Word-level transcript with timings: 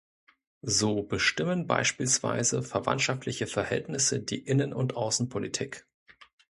So 0.65 1.03
bestimmen 1.03 1.67
beispielsweise 1.67 2.63
verwandtschaftliche 2.63 3.45
Verhältnisse 3.45 4.19
die 4.19 4.39
Innen- 4.39 4.73
und 4.73 4.95
Außenpolitik. 4.95 5.85